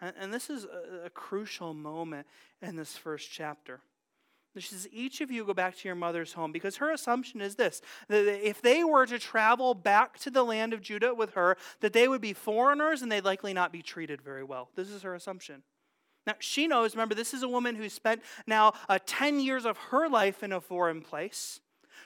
[0.00, 2.26] And, and this is a, a crucial moment
[2.60, 3.80] in this first chapter.
[4.58, 7.54] She says, Each of you go back to your mother's home because her assumption is
[7.54, 11.56] this that if they were to travel back to the land of Judah with her,
[11.80, 14.68] that they would be foreigners and they'd likely not be treated very well.
[14.74, 15.62] This is her assumption.
[16.30, 19.76] Now, she knows, remember, this is a woman who spent now uh, 10 years of
[19.76, 21.58] her life in a foreign place,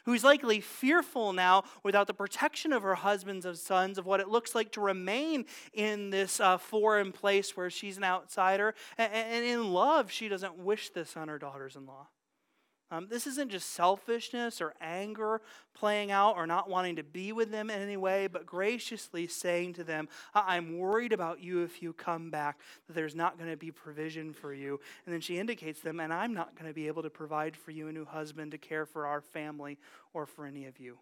[0.06, 4.28] who's likely fearful now without the protection of her husbands and sons of what it
[4.28, 8.74] looks like to remain in this uh, foreign place where she's an outsider.
[8.96, 12.06] And, and in love, she doesn't wish this on her daughters in law.
[12.90, 15.40] Um, this isn't just selfishness or anger
[15.74, 19.72] playing out or not wanting to be with them in any way, but graciously saying
[19.74, 23.56] to them, I'm worried about you if you come back, that there's not going to
[23.56, 24.80] be provision for you.
[25.06, 27.70] And then she indicates them, and I'm not going to be able to provide for
[27.70, 29.78] you a new husband to care for our family
[30.12, 30.98] or for any of you.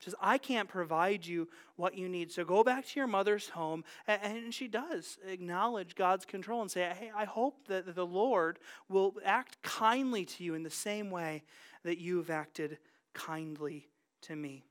[0.00, 2.30] Says, I can't provide you what you need.
[2.30, 3.84] So go back to your mother's home.
[4.06, 9.14] And she does acknowledge God's control and say, Hey, I hope that the Lord will
[9.24, 11.42] act kindly to you in the same way
[11.84, 12.78] that you've acted
[13.14, 13.88] kindly
[14.22, 14.64] to me.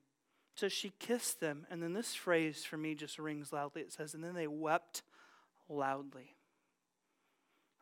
[0.56, 1.66] So she kissed them.
[1.72, 3.82] And then this phrase for me just rings loudly.
[3.82, 5.02] It says, And then they wept
[5.68, 6.36] loudly.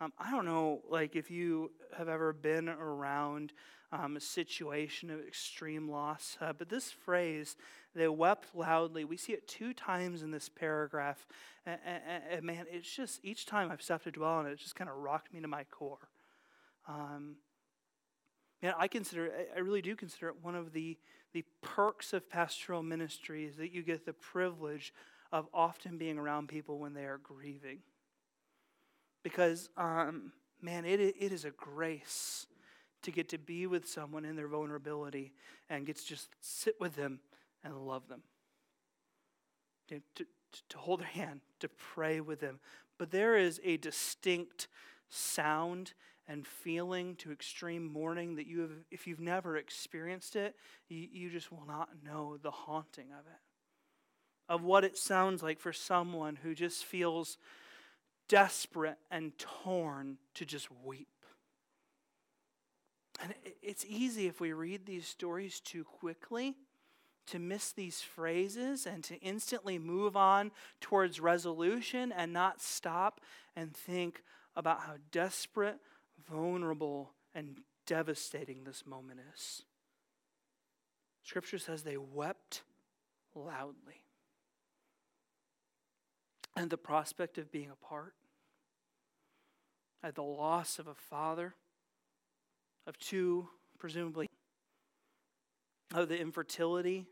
[0.01, 3.53] Um, I don't know, like, if you have ever been around
[3.91, 7.55] um, a situation of extreme loss, uh, but this phrase,
[7.93, 11.27] they wept loudly, we see it two times in this paragraph.
[11.67, 14.57] And, and, and man, it's just, each time I've stopped to dwell on it, it
[14.57, 16.09] just kind of rocked me to my core.
[16.87, 17.35] Um,
[18.63, 20.97] man, I consider, I really do consider it one of the,
[21.31, 24.95] the perks of pastoral ministry is that you get the privilege
[25.31, 27.81] of often being around people when they are grieving
[29.23, 30.31] because, um,
[30.61, 32.47] man, it, it is a grace
[33.03, 35.33] to get to be with someone in their vulnerability
[35.69, 37.19] and get to just sit with them
[37.63, 38.21] and love them.
[39.89, 40.25] To, to,
[40.69, 42.59] to hold their hand, to pray with them.
[42.97, 44.67] But there is a distinct
[45.09, 45.93] sound
[46.27, 50.55] and feeling to extreme mourning that you have, if you've never experienced it,
[50.87, 53.39] you, you just will not know the haunting of it.
[54.47, 57.37] Of what it sounds like for someone who just feels
[58.27, 61.07] desperate and torn to just weep.
[63.21, 66.55] And it's easy if we read these stories too quickly
[67.27, 73.21] to miss these phrases and to instantly move on towards resolution and not stop
[73.55, 74.23] and think
[74.55, 75.77] about how desperate,
[76.29, 79.63] vulnerable, and devastating this moment is.
[81.23, 82.63] Scripture says they wept
[83.35, 84.00] loudly.
[86.55, 88.13] And the prospect of being apart
[90.03, 91.55] at the loss of a father,
[92.85, 94.27] of two, presumably,
[95.93, 97.05] of the infertility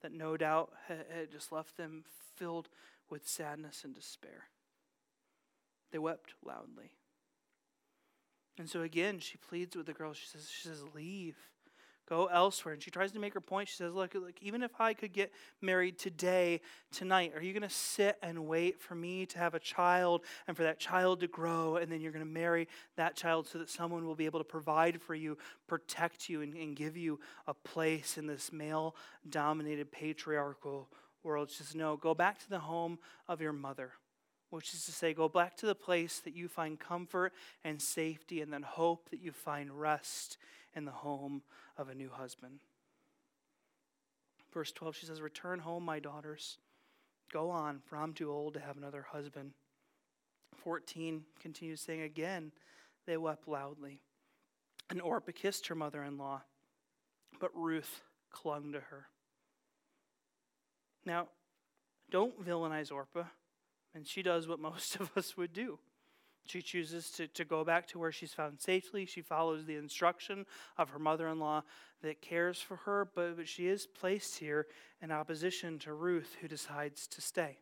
[0.00, 2.04] that no doubt had just left them
[2.36, 2.68] filled
[3.08, 4.48] with sadness and despair.
[5.90, 6.92] They wept loudly.
[8.58, 10.12] And so again, she pleads with the girl.
[10.12, 11.36] She says, she says, leave
[12.08, 12.74] go elsewhere.
[12.74, 13.68] And she tries to make her point.
[13.68, 16.60] She says, Look, look even if I could get married today,
[16.90, 20.56] tonight, are you going to sit and wait for me to have a child and
[20.56, 21.76] for that child to grow?
[21.76, 24.44] And then you're going to marry that child so that someone will be able to
[24.44, 28.96] provide for you, protect you, and, and give you a place in this male
[29.28, 30.88] dominated patriarchal
[31.22, 31.50] world.
[31.50, 33.92] She says, No, go back to the home of your mother
[34.50, 37.32] which is to say, go back to the place that you find comfort
[37.64, 40.36] and safety, and then hope that you find rest
[40.74, 41.42] in the home
[41.76, 42.60] of a new husband.
[44.52, 46.58] Verse 12, she says, Return home, my daughters.
[47.32, 49.52] Go on, for I'm too old to have another husband.
[50.62, 52.52] 14 continues saying, Again,
[53.06, 54.00] they wept loudly.
[54.90, 56.42] And Orpah kissed her mother in law,
[57.40, 59.06] but Ruth clung to her.
[61.04, 61.28] Now,
[62.10, 63.24] don't villainize Orpah,
[63.94, 65.78] and she does what most of us would do.
[66.44, 69.06] She chooses to, to go back to where she's found safely.
[69.06, 70.44] She follows the instruction
[70.76, 71.62] of her mother in law
[72.02, 74.66] that cares for her, but, but she is placed here
[75.00, 77.58] in opposition to Ruth, who decides to stay.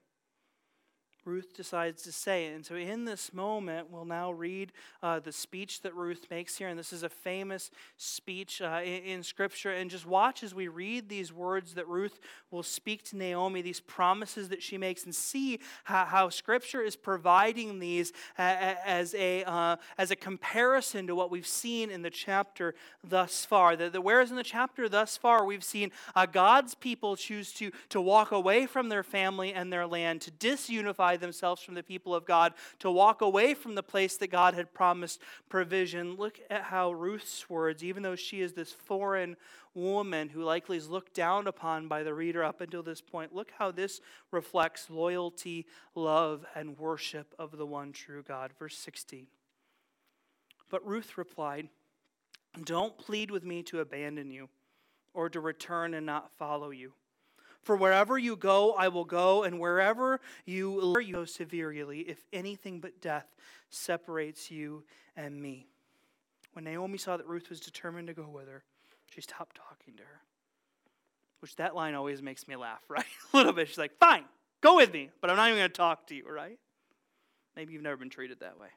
[1.24, 2.46] Ruth decides to say.
[2.46, 2.54] it.
[2.54, 6.68] And so, in this moment, we'll now read uh, the speech that Ruth makes here.
[6.68, 9.70] And this is a famous speech uh, in, in, Scripture.
[9.70, 13.80] And just watch as we read these words that Ruth will speak to Naomi, these
[13.80, 19.76] promises that she makes, and see how, how Scripture is providing these as a, uh,
[19.98, 22.74] as a comparison to what we've seen in the chapter
[23.06, 23.76] thus far.
[23.76, 27.70] The, the, whereas in the chapter thus far, we've seen uh, God's people choose to,
[27.90, 32.14] to walk away from their family and their land, to disunify themselves from the people
[32.14, 36.16] of God, to walk away from the place that God had promised provision.
[36.16, 39.36] Look at how Ruth's words, even though she is this foreign
[39.74, 43.52] woman who likely is looked down upon by the reader up until this point, look
[43.58, 48.52] how this reflects loyalty, love, and worship of the one true God.
[48.58, 49.26] Verse 16.
[50.70, 51.68] But Ruth replied,
[52.64, 54.48] Don't plead with me to abandon you
[55.12, 56.92] or to return and not follow you.
[57.62, 63.00] For wherever you go, I will go, and wherever you go severely, if anything but
[63.00, 63.34] death
[63.68, 64.84] separates you
[65.16, 65.66] and me.
[66.54, 68.64] When Naomi saw that Ruth was determined to go with her,
[69.10, 70.20] she stopped talking to her.
[71.40, 73.04] Which that line always makes me laugh, right?
[73.32, 73.68] A little bit.
[73.68, 74.24] She's like, fine,
[74.60, 76.58] go with me, but I'm not even going to talk to you, right?
[77.56, 78.68] Maybe you've never been treated that way.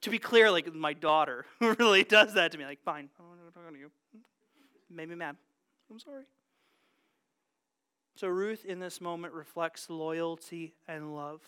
[0.00, 2.64] to be clear, like my daughter really does that to me.
[2.64, 3.90] Like, fine, I don't want to talk to you.
[4.90, 5.36] Made me mad.
[5.90, 6.24] I'm sorry.
[8.16, 11.40] So Ruth in this moment reflects loyalty and love.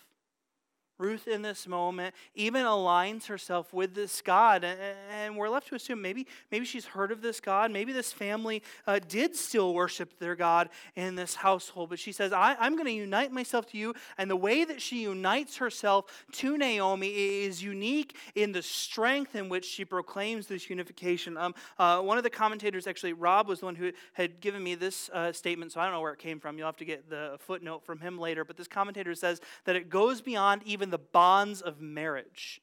[0.99, 4.65] Ruth, in this moment, even aligns herself with this God.
[4.65, 7.71] And we're left to assume maybe, maybe she's heard of this God.
[7.71, 11.91] Maybe this family uh, did still worship their God in this household.
[11.91, 13.95] But she says, I, I'm going to unite myself to you.
[14.17, 17.09] And the way that she unites herself to Naomi
[17.45, 21.37] is unique in the strength in which she proclaims this unification.
[21.37, 24.75] Um, uh, one of the commentators, actually, Rob, was the one who had given me
[24.75, 26.57] this uh, statement, so I don't know where it came from.
[26.57, 28.45] You'll have to get the footnote from him later.
[28.45, 32.61] But this commentator says that it goes beyond even the bonds of marriage.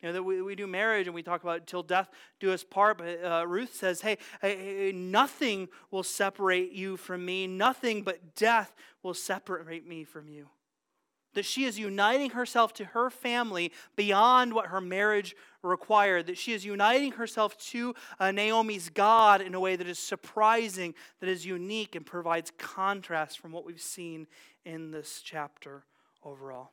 [0.00, 2.62] You know, that we, we do marriage and we talk about till death do us
[2.62, 8.34] part, but uh, Ruth says, hey, hey, nothing will separate you from me, nothing but
[8.34, 10.48] death will separate me from you.
[11.32, 16.26] That she is uniting herself to her family beyond what her marriage required.
[16.26, 20.94] That she is uniting herself to uh, Naomi's God in a way that is surprising,
[21.20, 24.26] that is unique, and provides contrast from what we've seen
[24.64, 25.84] in this chapter
[26.22, 26.72] overall.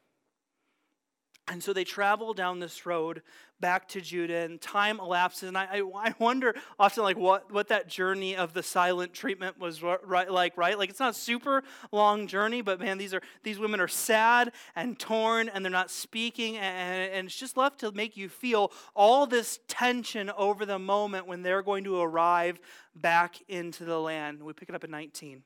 [1.51, 3.21] And so they travel down this road
[3.59, 5.49] back to Judah, and time elapses.
[5.49, 9.83] And I, I, wonder often, like, what, what that journey of the silent treatment was
[9.83, 10.77] right, like, right?
[10.77, 11.61] Like, it's not a super
[11.91, 15.91] long journey, but man, these, are, these women are sad and torn, and they're not
[15.91, 20.79] speaking, and, and it's just left to make you feel all this tension over the
[20.79, 22.61] moment when they're going to arrive
[22.95, 24.41] back into the land.
[24.41, 25.43] We pick it up in 19.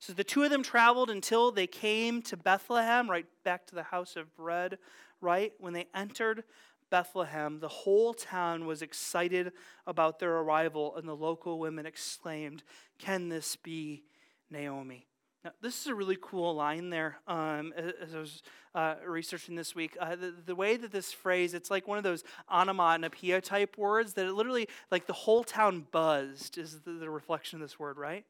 [0.00, 3.82] So the two of them traveled until they came to Bethlehem, right back to the
[3.82, 4.78] house of bread
[5.20, 5.52] right?
[5.58, 6.44] When they entered
[6.90, 9.52] Bethlehem, the whole town was excited
[9.86, 12.62] about their arrival, and the local women exclaimed,
[12.98, 14.02] Can this be
[14.50, 15.06] Naomi?
[15.44, 17.18] Now, this is a really cool line there.
[17.26, 18.42] Um, as I was
[18.74, 22.04] uh, researching this week, uh, the, the, way that this phrase, it's like one of
[22.04, 27.08] those onomatopoeia type words that it literally, like the whole town buzzed, is the, the
[27.08, 28.26] reflection of this word, right?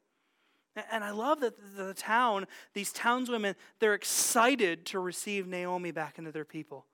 [0.75, 6.31] And I love that the town, these townswomen, they're excited to receive Naomi back into
[6.31, 6.85] their people.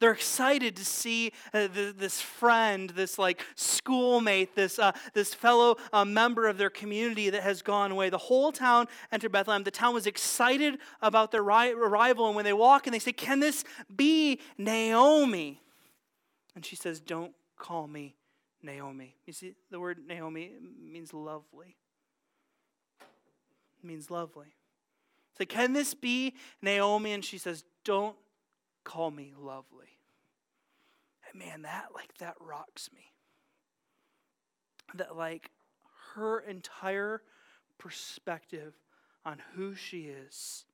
[0.00, 6.04] They're excited to see uh, this friend, this like schoolmate, this, uh, this fellow uh,
[6.04, 8.10] member of their community that has gone away.
[8.10, 9.62] The whole town entered Bethlehem.
[9.62, 12.26] The town was excited about their ri- arrival.
[12.26, 13.62] And when they walk and they say, Can this
[13.94, 15.60] be Naomi?
[16.56, 18.16] And she says, Don't call me
[18.60, 19.14] Naomi.
[19.24, 21.76] You see, the word Naomi means lovely
[23.82, 24.54] means lovely.
[25.38, 27.12] So, can this be Naomi?
[27.12, 28.16] And she says, Don't
[28.84, 29.98] call me lovely.
[31.30, 33.12] And man, that like that rocks me.
[34.94, 35.50] That like
[36.14, 37.22] her entire
[37.78, 38.74] perspective
[39.24, 40.64] on who she is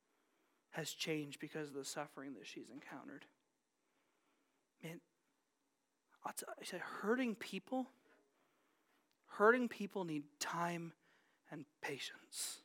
[0.70, 3.24] has changed because of the suffering that she's encountered.
[4.82, 5.00] Man,
[6.36, 7.88] tell you, hurting people,
[9.26, 10.92] hurting people need time
[11.50, 12.58] and patience.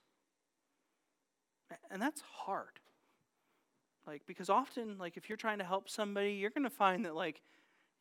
[1.92, 2.80] And that's hard.
[4.06, 7.16] Like, because often, like, if you're trying to help somebody, you're going to find that,
[7.16, 7.42] like,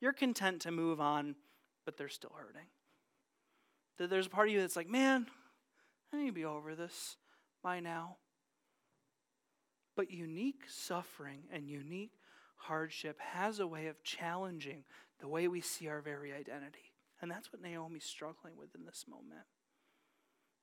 [0.01, 1.37] you're content to move on,
[1.85, 2.67] but they're still hurting.
[3.99, 5.27] That there's a part of you that's like, man,
[6.13, 7.17] I need to be over this
[7.63, 8.17] by now.
[9.95, 12.13] But unique suffering and unique
[12.57, 14.85] hardship has a way of challenging
[15.21, 16.93] the way we see our very identity.
[17.21, 19.47] And that's what Naomi's struggling with in this moment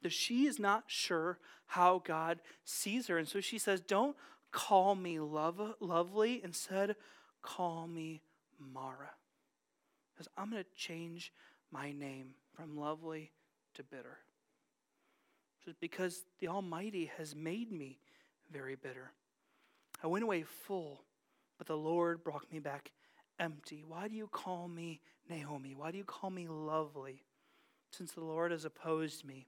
[0.01, 3.17] that she is not sure how God sees her.
[3.17, 4.15] And so she says, Don't
[4.51, 6.41] call me love, lovely.
[6.43, 6.95] Instead,
[7.41, 8.21] call me
[8.59, 9.11] Mara.
[10.13, 11.31] Because I'm going to change
[11.71, 13.31] my name from lovely
[13.75, 14.17] to bitter.
[15.63, 17.99] Just because the Almighty has made me
[18.51, 19.11] very bitter.
[20.03, 21.03] I went away full,
[21.57, 22.91] but the Lord brought me back
[23.39, 23.83] empty.
[23.87, 25.75] Why do you call me Naomi?
[25.75, 27.23] Why do you call me lovely?
[27.91, 29.47] Since the Lord has opposed me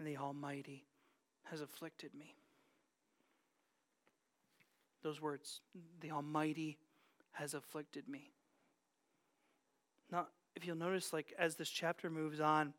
[0.00, 0.84] the Almighty
[1.44, 2.34] has afflicted me.
[5.02, 5.60] Those words,
[6.00, 6.78] the Almighty
[7.32, 8.30] has afflicted me.
[10.10, 12.74] Now, if you'll notice, like as this chapter moves on,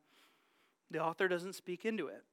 [0.91, 2.23] the author doesn't speak into it.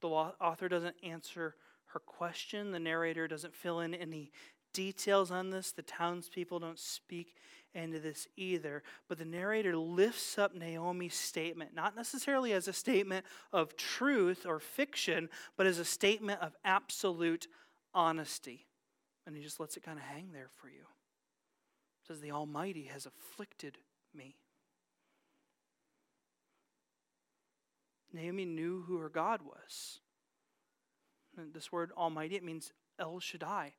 [0.00, 1.54] The author doesn't answer
[1.86, 2.72] her question.
[2.72, 4.30] The narrator doesn't fill in any
[4.76, 5.72] details on this.
[5.72, 7.34] The townspeople don't speak
[7.74, 8.82] into this either.
[9.08, 14.60] But the narrator lifts up Naomi's statement, not necessarily as a statement of truth or
[14.60, 17.48] fiction, but as a statement of absolute
[17.94, 18.66] honesty.
[19.26, 20.84] And he just lets it kind of hang there for you.
[22.02, 23.78] It says, The Almighty has afflicted
[24.14, 24.36] me.
[28.12, 30.00] Naomi knew who her God was.
[31.52, 33.74] This word Almighty, it means El Shaddai,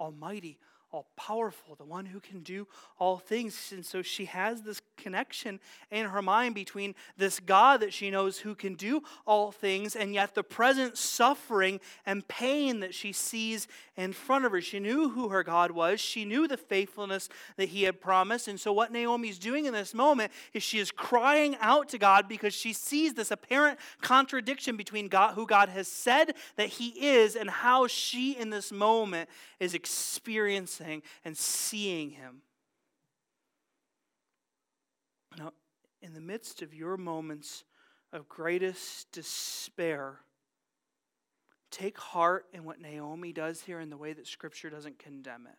[0.00, 0.58] Almighty,
[0.92, 2.66] all powerful, the one who can do
[2.98, 3.72] all things.
[3.72, 8.38] And so she has this connection in her mind between this God that she knows
[8.38, 13.68] who can do all things and yet the present suffering and pain that she sees
[13.96, 14.60] in front of her.
[14.60, 18.48] She knew who her God was, she knew the faithfulness that he had promised.
[18.48, 22.28] And so, what Naomi's doing in this moment is she is crying out to God
[22.28, 27.36] because she sees this apparent contradiction between God, who God has said that he is
[27.36, 29.28] and how she in this moment
[29.60, 32.42] is experiencing and seeing him.
[35.38, 35.52] Now,
[36.02, 37.64] in the midst of your moments
[38.12, 40.20] of greatest despair,
[41.70, 45.58] take heart in what Naomi does here in the way that Scripture doesn't condemn it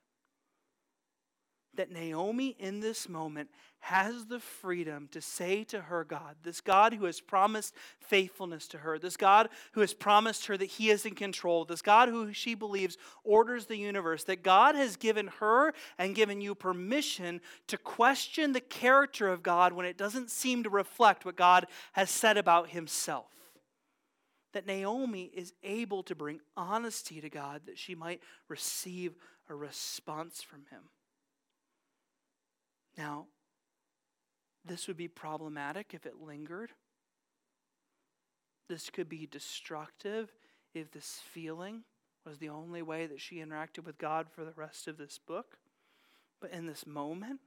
[1.76, 3.50] that Naomi in this moment
[3.80, 8.78] has the freedom to say to her God, this God who has promised faithfulness to
[8.80, 12.34] her, this God who has promised her that He is in control, this God who
[12.34, 17.78] she believes orders the universe, that God has given her and given you permission to
[17.78, 22.38] question the character of God when it doesn't seem to reflect what God has said
[22.38, 23.26] about Himself.
[24.54, 29.16] That Naomi is able to bring honesty to God that she might receive
[29.50, 30.82] a response from Him.
[32.98, 33.28] Now,
[34.66, 36.72] this would be problematic if it lingered.
[38.68, 40.32] This could be destructive
[40.74, 41.84] if this feeling
[42.26, 45.58] was the only way that she interacted with God for the rest of this book.
[46.40, 47.40] But in this moment,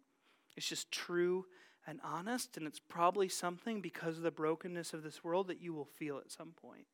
[0.57, 1.47] it's just true
[1.87, 5.73] and honest, and it's probably something because of the brokenness of this world that you
[5.73, 6.87] will feel at some point.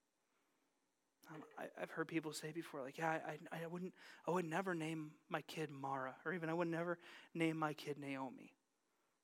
[1.31, 3.95] Um, I, have heard people say before, like, yeah, I, I, wouldn't,
[4.27, 6.99] I would never name my kid Mara, or even I would never
[7.35, 8.53] name my kid Naomi.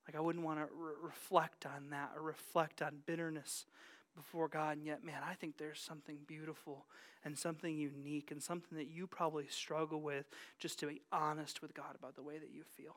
[0.07, 3.65] Like, I wouldn't want to re- reflect on that or reflect on bitterness
[4.15, 4.77] before God.
[4.77, 6.85] And yet, man, I think there's something beautiful
[7.25, 10.25] and something unique and something that you probably struggle with
[10.59, 12.95] just to be honest with God about the way that you feel.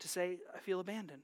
[0.00, 1.22] To say, I feel abandoned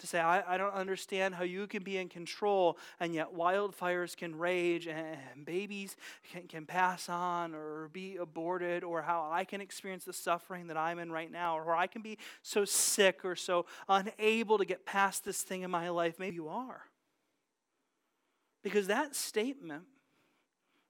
[0.00, 4.16] to say, I, I don't understand how you can be in control and yet wildfires
[4.16, 5.96] can rage and babies
[6.30, 10.76] can, can pass on or be aborted, or how I can experience the suffering that
[10.76, 14.84] I'm in right now, or I can be so sick or so unable to get
[14.84, 16.18] past this thing in my life.
[16.18, 16.82] Maybe you are.
[18.62, 19.84] Because that statement,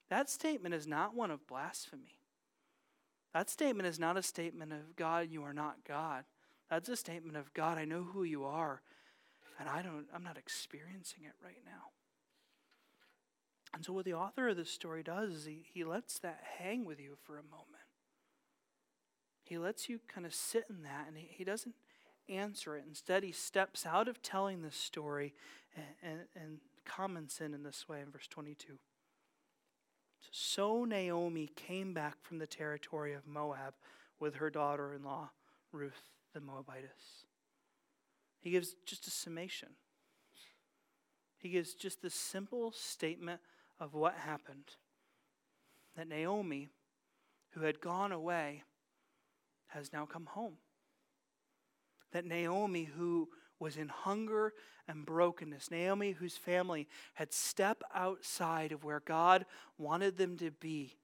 [0.09, 2.17] that statement is not one of blasphemy.
[3.33, 6.25] That statement is not a statement of God, you are not God.
[6.69, 8.81] That's a statement of God, I know who you are
[9.61, 11.91] and I don't I'm not experiencing it right now.
[13.73, 16.83] And so what the author of this story does is he, he lets that hang
[16.83, 17.67] with you for a moment.
[19.43, 21.75] He lets you kind of sit in that and he, he doesn't
[22.27, 22.83] answer it.
[22.87, 25.33] Instead, he steps out of telling this story
[25.75, 28.77] and, and, and comments in in this way in verse 22.
[30.31, 33.73] So Naomi came back from the territory of Moab
[34.19, 35.29] with her daughter in law,
[35.71, 37.25] Ruth the Moabitess.
[38.41, 39.69] He gives just a summation.
[41.37, 43.39] He gives just the simple statement
[43.79, 44.75] of what happened
[45.95, 46.69] that Naomi,
[47.51, 48.63] who had gone away,
[49.67, 50.57] has now come home.
[52.11, 53.29] That Naomi, who
[53.59, 54.53] was in hunger
[54.87, 59.45] and brokenness, Naomi, whose family had stepped outside of where God
[59.77, 60.97] wanted them to be,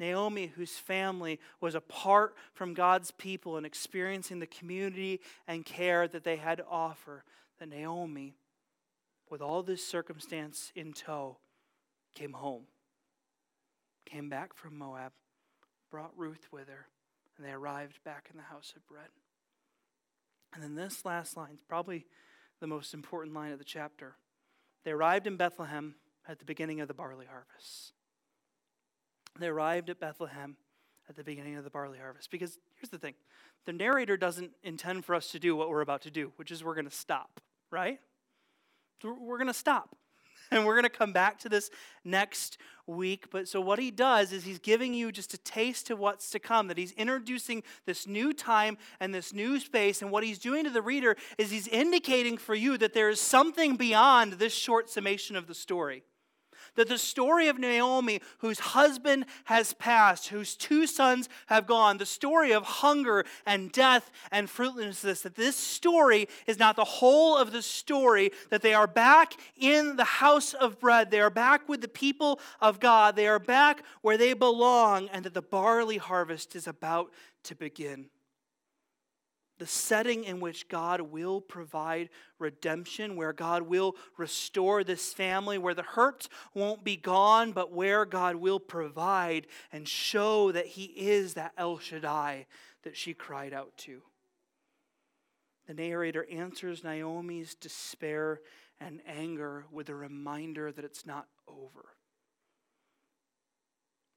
[0.00, 6.24] Naomi, whose family was apart from God's people and experiencing the community and care that
[6.24, 7.22] they had to offer,
[7.58, 8.34] that Naomi,
[9.30, 11.36] with all this circumstance in tow,
[12.14, 12.64] came home,
[14.06, 15.12] came back from Moab,
[15.90, 16.86] brought Ruth with her,
[17.36, 19.10] and they arrived back in the house of bread.
[20.52, 22.06] And then this last line is probably
[22.58, 24.16] the most important line of the chapter.
[24.84, 25.94] They arrived in Bethlehem
[26.26, 27.92] at the beginning of the barley harvest.
[29.40, 30.56] They arrived at Bethlehem
[31.08, 32.30] at the beginning of the barley harvest.
[32.30, 33.14] Because here's the thing
[33.66, 36.62] the narrator doesn't intend for us to do what we're about to do, which is
[36.62, 37.98] we're going to stop, right?
[39.02, 39.96] We're going to stop.
[40.52, 41.70] And we're going to come back to this
[42.04, 43.30] next week.
[43.30, 46.40] But so, what he does is he's giving you just a taste of what's to
[46.40, 50.02] come, that he's introducing this new time and this new space.
[50.02, 53.20] And what he's doing to the reader is he's indicating for you that there is
[53.20, 56.02] something beyond this short summation of the story
[56.76, 62.06] that the story of Naomi, whose husband has passed, whose two sons have gone, the
[62.06, 67.52] story of hunger and death and fruitlessness, that this story is not the whole of
[67.52, 71.10] the story, that they are back in the house of bread.
[71.10, 73.16] They are back with the people of God.
[73.16, 77.10] They are back where they belong, and that the barley harvest is about
[77.44, 78.10] to begin.
[79.60, 82.08] The setting in which God will provide
[82.38, 88.06] redemption, where God will restore this family, where the hurt won't be gone, but where
[88.06, 92.46] God will provide and show that He is that El Shaddai
[92.84, 94.00] that she cried out to.
[95.66, 98.40] The narrator answers Naomi's despair
[98.80, 101.90] and anger with a reminder that it's not over.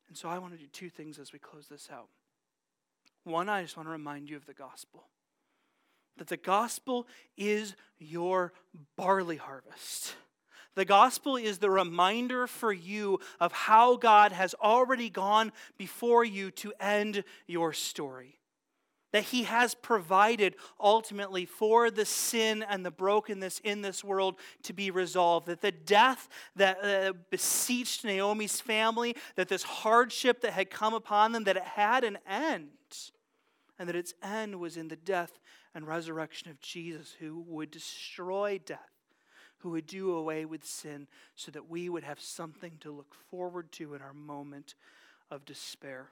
[0.07, 2.07] And so I want to do two things as we close this out.
[3.25, 5.03] One, I just want to remind you of the gospel
[6.17, 7.07] that the gospel
[7.37, 8.53] is your
[8.95, 10.15] barley harvest.
[10.75, 16.51] The gospel is the reminder for you of how God has already gone before you
[16.51, 18.39] to end your story.
[19.11, 24.73] That he has provided ultimately for the sin and the brokenness in this world to
[24.73, 25.45] be resolved.
[25.45, 31.31] That the death that uh, beseeched Naomi's family, that this hardship that had come upon
[31.31, 32.69] them, that it had an end.
[33.77, 35.39] And that its end was in the death
[35.75, 38.91] and resurrection of Jesus, who would destroy death,
[39.57, 43.71] who would do away with sin, so that we would have something to look forward
[43.73, 44.75] to in our moment
[45.31, 46.09] of despair.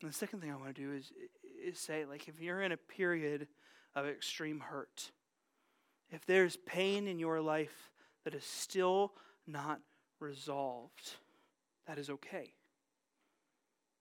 [0.00, 1.12] And the second thing I want to do is,
[1.64, 3.46] is say, like, if you're in a period
[3.94, 5.12] of extreme hurt,
[6.10, 7.90] if there's pain in your life
[8.24, 9.12] that is still
[9.46, 9.80] not
[10.18, 11.16] resolved,
[11.86, 12.54] that is okay.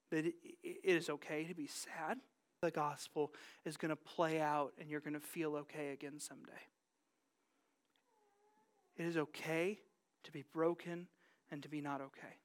[0.10, 0.36] That it
[0.84, 2.18] is okay to be sad
[2.62, 3.34] the gospel
[3.66, 6.52] is going to play out and you're going to feel okay again someday.
[8.98, 9.80] It is okay
[10.24, 11.08] to be broken
[11.52, 12.36] and to be not okay.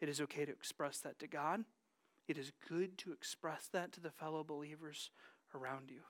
[0.00, 1.64] It is okay to express that to God.
[2.28, 5.10] It is good to express that to the fellow believers
[5.54, 6.00] around you.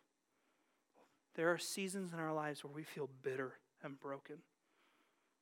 [1.35, 4.37] There are seasons in our lives where we feel bitter and broken,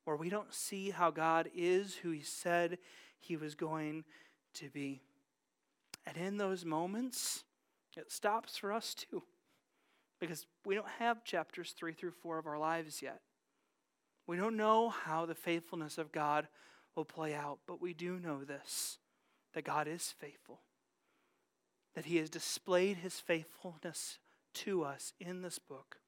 [0.04, 2.78] where we don't see how God is who He said
[3.20, 4.04] He was going
[4.54, 5.02] to be.
[6.06, 7.44] And in those moments,
[7.96, 9.22] it stops for us too.
[10.20, 13.20] Because we don't have chapters three through four of our lives yet.
[14.26, 16.48] We don't know how the faithfulness of God
[16.96, 18.98] will play out, but we do know this
[19.54, 20.60] that God is faithful,
[21.94, 24.18] that He has displayed His faithfulness
[24.54, 25.98] to us in this book,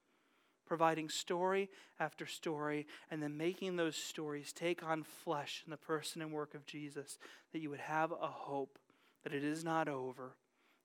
[0.67, 1.71] providing story
[2.01, 6.55] after story, and then making those stories take on flesh in the person and work
[6.55, 7.19] of Jesus,
[7.53, 8.79] that you would have a hope
[9.27, 10.37] that it is not over,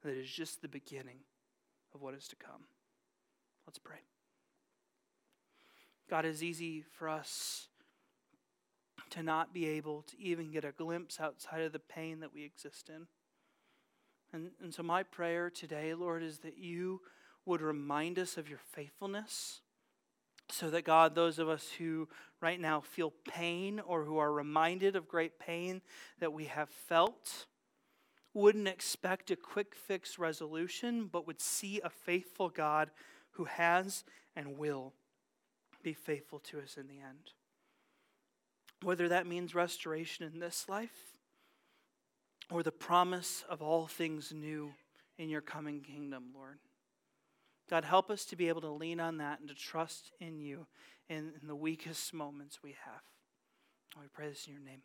[0.01, 1.19] that it is just the beginning
[1.93, 2.63] of what is to come.
[3.67, 3.99] Let's pray.
[6.09, 7.67] God, it's easy for us
[9.11, 12.43] to not be able to even get a glimpse outside of the pain that we
[12.43, 13.05] exist in.
[14.33, 17.01] And, and so, my prayer today, Lord, is that you
[17.45, 19.61] would remind us of your faithfulness.
[20.49, 22.09] So that, God, those of us who
[22.41, 25.81] right now feel pain or who are reminded of great pain
[26.19, 27.45] that we have felt,
[28.33, 32.89] wouldn't expect a quick fix resolution, but would see a faithful God
[33.31, 34.03] who has
[34.35, 34.93] and will
[35.83, 37.31] be faithful to us in the end.
[38.83, 41.15] Whether that means restoration in this life
[42.49, 44.73] or the promise of all things new
[45.17, 46.59] in your coming kingdom, Lord.
[47.69, 50.67] God, help us to be able to lean on that and to trust in you
[51.09, 53.01] in, in the weakest moments we have.
[53.99, 54.81] We pray this in your name.